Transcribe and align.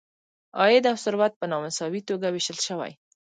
عاید 0.59 0.83
او 0.91 0.97
ثروت 1.03 1.33
په 1.37 1.45
نا 1.51 1.57
مساوي 1.63 2.01
توګه 2.09 2.27
ویشل 2.29 2.57
شوی. 2.67 2.91